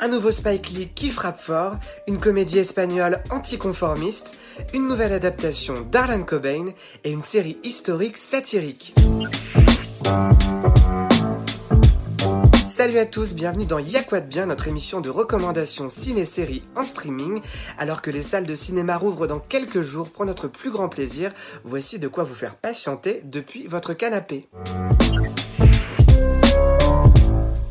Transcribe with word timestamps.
un 0.00 0.08
nouveau 0.08 0.32
Spike 0.32 0.70
Lee 0.70 0.88
qui 0.94 1.10
frappe 1.10 1.40
fort, 1.40 1.76
une 2.06 2.18
comédie 2.18 2.58
espagnole 2.58 3.22
anticonformiste, 3.30 4.38
une 4.72 4.88
nouvelle 4.88 5.12
adaptation 5.12 5.74
d'Arlan 5.92 6.22
Cobain 6.22 6.66
et 7.04 7.10
une 7.10 7.22
série 7.22 7.58
historique 7.62 8.16
satirique. 8.16 8.94
Salut 12.64 12.98
à 12.98 13.04
tous, 13.04 13.34
bienvenue 13.34 13.66
dans 13.66 13.78
Y'a 13.78 14.02
quoi 14.02 14.20
de 14.20 14.26
bien, 14.26 14.46
notre 14.46 14.68
émission 14.68 15.02
de 15.02 15.10
recommandation 15.10 15.90
ciné-série 15.90 16.62
en 16.76 16.84
streaming. 16.84 17.42
Alors 17.78 18.00
que 18.00 18.10
les 18.10 18.22
salles 18.22 18.46
de 18.46 18.54
cinéma 18.54 18.96
rouvrent 18.96 19.26
dans 19.26 19.38
quelques 19.38 19.82
jours 19.82 20.08
pour 20.08 20.24
notre 20.24 20.48
plus 20.48 20.70
grand 20.70 20.88
plaisir, 20.88 21.30
voici 21.64 21.98
de 21.98 22.08
quoi 22.08 22.24
vous 22.24 22.34
faire 22.34 22.54
patienter 22.54 23.20
depuis 23.24 23.66
votre 23.66 23.92
canapé. 23.92 24.48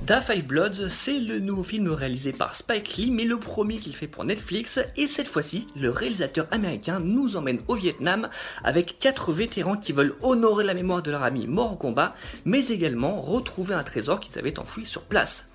Da 0.09 0.21
Five 0.21 0.47
Bloods, 0.47 0.89
c'est 0.89 1.19
le 1.19 1.37
nouveau 1.37 1.61
film 1.61 1.87
réalisé 1.89 2.31
par 2.31 2.55
Spike 2.55 2.97
Lee, 2.97 3.11
mais 3.11 3.25
le 3.25 3.37
premier 3.37 3.77
qu'il 3.77 3.95
fait 3.95 4.07
pour 4.07 4.25
Netflix, 4.25 4.79
et 4.97 5.05
cette 5.05 5.27
fois-ci, 5.27 5.67
le 5.75 5.91
réalisateur 5.91 6.47
américain 6.49 6.99
nous 6.99 7.37
emmène 7.37 7.59
au 7.67 7.75
Vietnam 7.75 8.27
avec 8.63 8.97
quatre 8.97 9.31
vétérans 9.31 9.77
qui 9.77 9.93
veulent 9.93 10.15
honorer 10.23 10.63
la 10.63 10.73
mémoire 10.73 11.03
de 11.03 11.11
leur 11.11 11.21
ami 11.21 11.45
mort 11.45 11.73
au 11.73 11.75
combat, 11.75 12.15
mais 12.43 12.69
également 12.69 13.21
retrouver 13.21 13.75
un 13.75 13.83
trésor 13.83 14.19
qu'ils 14.19 14.39
avaient 14.39 14.57
enfoui 14.57 14.87
sur 14.87 15.03
place. 15.03 15.48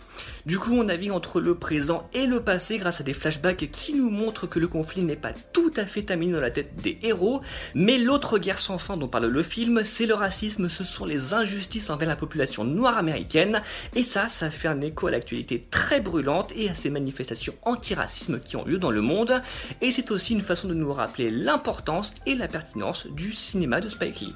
Du 0.47 0.59
coup, 0.59 0.75
on 0.75 0.85
navigue 0.85 1.13
entre 1.13 1.41
le 1.41 1.55
présent 1.55 2.09
et 2.13 2.27
le 2.27 2.41
passé 2.41 2.79
grâce 2.79 3.01
à 3.01 3.05
des 3.05 3.15
flashbacks 3.15 3.71
qui 3.71 3.95
nous 3.95 4.11
montrent 4.11 4.47
que 4.47 4.59
le 4.59 4.69
conflit 4.69 5.03
n'est 5.03 5.17
pas 5.17 5.33
tout 5.53 5.71
à 5.77 5.87
fait 5.87 6.03
terminé 6.03 6.33
dans 6.33 6.41
la 6.41 6.51
tête 6.51 6.77
des 6.77 6.99
héros, 7.03 7.41
mais 7.75 7.99
l'autre 7.99 8.39
guerre 8.39 8.59
sans 8.59 8.79
fin 8.79 8.97
dont 8.97 9.09
parle 9.09 9.27
le 9.27 9.43
film, 9.43 9.83
c'est 9.85 10.07
le 10.07 10.15
racisme, 10.15 10.69
ce 10.69 10.85
sont 10.85 11.05
les 11.05 11.33
injustices 11.33 11.91
envers 11.91 12.09
la 12.09 12.17
population 12.17 12.65
noire 12.65 12.99
américaine, 12.99 13.63
et 13.95 14.03
ça, 14.03 14.29
ça 14.29 14.51
fait 14.51 14.69
un 14.69 14.81
écho 14.81 15.07
à 15.07 15.11
l'actualité 15.11 15.67
très 15.71 16.01
brûlante 16.01 16.53
et 16.57 16.69
à 16.69 16.75
ces 16.75 16.91
manifestations 16.91 17.55
anti-racisme 17.63 18.41
qui 18.41 18.57
ont 18.57 18.65
lieu 18.65 18.79
dans 18.79 18.91
le 18.91 19.01
monde, 19.01 19.41
et 19.81 19.91
c'est 19.91 20.11
aussi 20.11 20.35
une 20.35 20.41
façon 20.41 20.69
de 20.69 20.75
nous 20.75 20.93
rappeler 20.93 21.31
l'importance 21.31 22.13
et 22.27 22.35
la 22.35 22.49
pertinence 22.49 23.07
du 23.07 23.33
cinéma 23.33 23.81
de 23.81 23.89
Spike 23.89 24.21
Lee. 24.21 24.35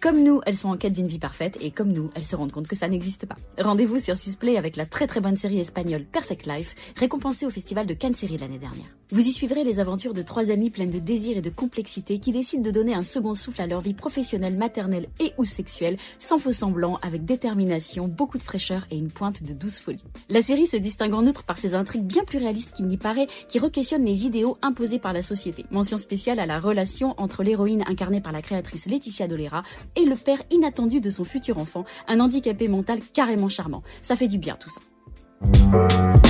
Comme 0.00 0.22
nous, 0.22 0.40
elles 0.46 0.56
sont 0.56 0.70
en 0.70 0.78
quête 0.78 0.94
d'une 0.94 1.08
vie 1.08 1.18
parfaite 1.18 1.58
et 1.60 1.70
comme 1.70 1.92
nous, 1.92 2.10
elles 2.14 2.24
se 2.24 2.34
rendent 2.34 2.52
compte 2.52 2.68
que 2.68 2.76
ça 2.76 2.88
n'existe 2.88 3.26
pas. 3.26 3.36
Rendez-vous 3.58 3.98
sur 3.98 4.16
Sisplay 4.16 4.56
avec 4.56 4.76
la 4.76 4.86
très 4.86 5.06
très 5.06 5.20
bonne 5.20 5.36
série 5.36 5.60
espagnole 5.60 6.04
Perfect 6.04 6.46
Life, 6.46 6.74
récompensée 6.96 7.44
au 7.44 7.50
festival 7.50 7.86
de 7.86 7.92
Cannes 7.92 8.14
Série 8.14 8.38
l'année 8.38 8.58
dernière. 8.58 8.99
Vous 9.12 9.26
y 9.26 9.32
suivrez 9.32 9.64
les 9.64 9.80
aventures 9.80 10.14
de 10.14 10.22
trois 10.22 10.50
amis 10.50 10.70
pleines 10.70 10.92
de 10.92 11.00
désir 11.00 11.36
et 11.36 11.40
de 11.40 11.50
complexité 11.50 12.20
qui 12.20 12.30
décident 12.30 12.62
de 12.62 12.70
donner 12.70 12.94
un 12.94 13.02
second 13.02 13.34
souffle 13.34 13.60
à 13.60 13.66
leur 13.66 13.80
vie 13.80 13.92
professionnelle, 13.92 14.56
maternelle 14.56 15.08
et 15.18 15.32
ou 15.36 15.44
sexuelle, 15.44 15.96
sans 16.20 16.38
faux 16.38 16.52
semblant, 16.52 16.96
avec 17.02 17.24
détermination, 17.24 18.06
beaucoup 18.06 18.38
de 18.38 18.42
fraîcheur 18.44 18.86
et 18.92 18.96
une 18.96 19.10
pointe 19.10 19.42
de 19.42 19.52
douce 19.52 19.80
folie. 19.80 20.04
La 20.28 20.42
série 20.42 20.66
se 20.66 20.76
distingue 20.76 21.14
en 21.14 21.26
outre 21.26 21.42
par 21.42 21.58
ses 21.58 21.74
intrigues 21.74 22.04
bien 22.04 22.22
plus 22.22 22.38
réalistes 22.38 22.72
qu'il 22.72 22.86
n'y 22.86 22.98
paraît, 22.98 23.26
qui 23.48 23.58
requestionnent 23.58 24.04
les 24.04 24.26
idéaux 24.26 24.58
imposés 24.62 25.00
par 25.00 25.12
la 25.12 25.24
société. 25.24 25.66
Mention 25.72 25.98
spéciale 25.98 26.38
à 26.38 26.46
la 26.46 26.60
relation 26.60 27.16
entre 27.18 27.42
l'héroïne 27.42 27.82
incarnée 27.88 28.20
par 28.20 28.30
la 28.30 28.42
créatrice 28.42 28.86
Laetitia 28.86 29.26
Dolera 29.26 29.64
et 29.96 30.04
le 30.04 30.14
père 30.14 30.44
inattendu 30.52 31.00
de 31.00 31.10
son 31.10 31.24
futur 31.24 31.58
enfant, 31.58 31.84
un 32.06 32.20
handicapé 32.20 32.68
mental 32.68 33.00
carrément 33.12 33.48
charmant. 33.48 33.82
Ça 34.02 34.14
fait 34.14 34.28
du 34.28 34.38
bien 34.38 34.56
tout 34.56 34.70
ça. 34.70 36.29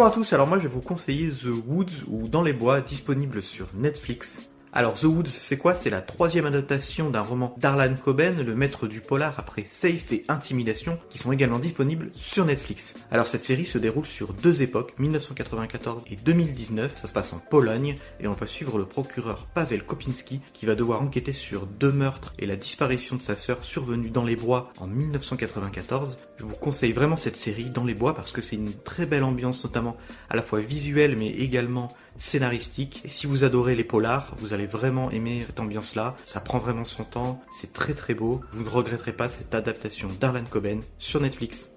Bonjour 0.00 0.12
à 0.14 0.16
tous, 0.16 0.32
alors 0.32 0.46
moi 0.46 0.56
je 0.56 0.62
vais 0.62 0.68
vous 0.70 0.80
conseiller 0.80 1.28
The 1.28 1.48
Woods 1.66 2.06
ou 2.08 2.26
Dans 2.26 2.42
les 2.42 2.54
bois, 2.54 2.80
disponible 2.80 3.42
sur 3.42 3.66
Netflix. 3.74 4.50
Alors 4.72 4.94
The 4.94 5.04
Woods, 5.04 5.26
c'est 5.26 5.56
quoi? 5.56 5.74
C'est 5.74 5.90
la 5.90 6.00
troisième 6.00 6.46
adaptation 6.46 7.10
d'un 7.10 7.22
roman 7.22 7.56
d'Arlan 7.58 7.96
Coben, 7.96 8.40
le 8.40 8.54
maître 8.54 8.86
du 8.86 9.00
polar 9.00 9.34
après 9.36 9.64
Safe 9.64 10.12
et 10.12 10.24
Intimidation, 10.28 10.96
qui 11.10 11.18
sont 11.18 11.32
également 11.32 11.58
disponibles 11.58 12.12
sur 12.14 12.44
Netflix. 12.44 12.94
Alors 13.10 13.26
cette 13.26 13.42
série 13.42 13.66
se 13.66 13.78
déroule 13.78 14.06
sur 14.06 14.32
deux 14.32 14.62
époques, 14.62 14.94
1994 15.00 16.04
et 16.08 16.14
2019, 16.14 16.96
ça 16.96 17.08
se 17.08 17.12
passe 17.12 17.32
en 17.32 17.40
Pologne, 17.40 17.96
et 18.20 18.28
on 18.28 18.32
va 18.32 18.46
suivre 18.46 18.78
le 18.78 18.84
procureur 18.84 19.48
Pavel 19.54 19.82
Kopinski, 19.82 20.40
qui 20.54 20.66
va 20.66 20.76
devoir 20.76 21.02
enquêter 21.02 21.32
sur 21.32 21.66
deux 21.66 21.90
meurtres 21.90 22.32
et 22.38 22.46
la 22.46 22.54
disparition 22.54 23.16
de 23.16 23.22
sa 23.22 23.36
sœur 23.36 23.64
survenue 23.64 24.10
dans 24.10 24.24
les 24.24 24.36
bois 24.36 24.72
en 24.78 24.86
1994. 24.86 26.16
Je 26.36 26.44
vous 26.44 26.54
conseille 26.54 26.92
vraiment 26.92 27.16
cette 27.16 27.36
série 27.36 27.70
dans 27.70 27.84
les 27.84 27.94
bois 27.94 28.14
parce 28.14 28.30
que 28.30 28.40
c'est 28.40 28.54
une 28.54 28.72
très 28.72 29.06
belle 29.06 29.24
ambiance, 29.24 29.64
notamment 29.64 29.96
à 30.28 30.36
la 30.36 30.42
fois 30.42 30.60
visuelle 30.60 31.16
mais 31.18 31.30
également 31.30 31.88
scénaristique. 32.20 33.00
Et 33.04 33.08
si 33.08 33.26
vous 33.26 33.42
adorez 33.42 33.74
les 33.74 33.82
polars, 33.82 34.34
vous 34.38 34.52
allez 34.54 34.66
vraiment 34.66 35.10
aimer 35.10 35.42
cette 35.44 35.58
ambiance-là. 35.58 36.14
Ça 36.24 36.38
prend 36.38 36.58
vraiment 36.58 36.84
son 36.84 37.02
temps, 37.02 37.42
c'est 37.50 37.72
très 37.72 37.94
très 37.94 38.14
beau. 38.14 38.40
Vous 38.52 38.62
ne 38.62 38.68
regretterez 38.68 39.12
pas 39.12 39.28
cette 39.28 39.54
adaptation 39.54 40.08
d'Arlan 40.20 40.44
Coben 40.48 40.80
sur 40.98 41.20
Netflix. 41.20 41.72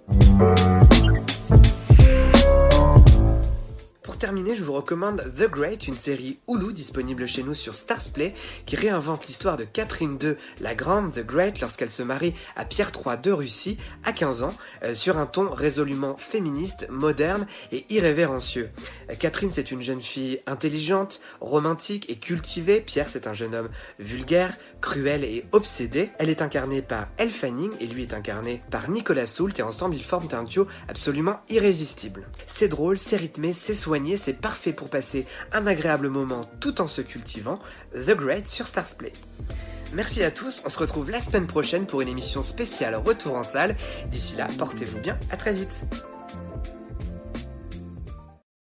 Terminer, 4.23 4.55
je 4.55 4.63
vous 4.63 4.71
recommande 4.71 5.21
The 5.35 5.51
Great, 5.51 5.85
une 5.85 5.95
série 5.95 6.39
Hulu 6.47 6.71
disponible 6.71 7.27
chez 7.27 7.43
nous 7.43 7.53
sur 7.53 7.75
Starsplay 7.75 8.33
qui 8.65 8.77
réinvente 8.77 9.27
l'histoire 9.27 9.57
de 9.57 9.65
Catherine 9.65 10.17
II, 10.23 10.35
la 10.61 10.75
Grande, 10.75 11.11
The 11.11 11.25
Great, 11.25 11.59
lorsqu'elle 11.59 11.89
se 11.89 12.03
marie 12.03 12.33
à 12.55 12.63
Pierre 12.63 12.93
III 12.95 13.17
de 13.21 13.33
Russie 13.33 13.77
à 14.05 14.13
15 14.13 14.43
ans, 14.43 14.53
euh, 14.85 14.93
sur 14.93 15.17
un 15.17 15.25
ton 15.25 15.49
résolument 15.49 16.15
féministe, 16.15 16.87
moderne 16.89 17.45
et 17.73 17.85
irrévérencieux. 17.89 18.69
Euh, 19.09 19.15
Catherine, 19.15 19.51
c'est 19.51 19.71
une 19.71 19.81
jeune 19.81 19.99
fille 19.99 20.39
intelligente, 20.47 21.19
romantique 21.41 22.09
et 22.09 22.15
cultivée. 22.15 22.79
Pierre, 22.79 23.09
c'est 23.09 23.27
un 23.27 23.33
jeune 23.33 23.53
homme 23.53 23.69
vulgaire, 23.99 24.55
cruel 24.79 25.25
et 25.25 25.43
obsédé. 25.51 26.11
Elle 26.17 26.29
est 26.29 26.41
incarnée 26.41 26.81
par 26.81 27.09
Elle 27.17 27.29
Fanning 27.29 27.71
et 27.81 27.87
lui 27.87 28.03
est 28.03 28.13
incarné 28.13 28.61
par 28.71 28.89
Nicolas 28.89 29.25
Soult 29.25 29.59
et 29.59 29.63
ensemble 29.63 29.95
ils 29.95 30.03
forment 30.05 30.29
un 30.31 30.43
duo 30.43 30.65
absolument 30.87 31.41
irrésistible. 31.49 32.29
C'est 32.47 32.69
drôle, 32.69 32.97
c'est 32.97 33.17
rythmé, 33.17 33.51
c'est 33.51 33.73
soigné 33.73 34.12
c'est 34.17 34.33
parfait 34.33 34.73
pour 34.73 34.89
passer 34.89 35.25
un 35.51 35.67
agréable 35.67 36.09
moment 36.09 36.49
tout 36.59 36.81
en 36.81 36.87
se 36.87 37.01
cultivant. 37.01 37.59
The 37.93 38.11
Great 38.11 38.47
sur 38.47 38.67
Starsplay. 38.67 39.13
Merci 39.93 40.23
à 40.23 40.31
tous, 40.31 40.63
on 40.65 40.69
se 40.69 40.79
retrouve 40.79 41.11
la 41.11 41.21
semaine 41.21 41.45
prochaine 41.45 41.85
pour 41.85 42.01
une 42.01 42.07
émission 42.07 42.41
spéciale 42.41 42.95
Retour 42.95 43.35
en 43.35 43.43
salle. 43.43 43.75
D'ici 44.07 44.35
là, 44.35 44.47
portez-vous 44.57 44.99
bien, 44.99 45.19
à 45.31 45.37
très 45.37 45.53
vite. 45.53 45.85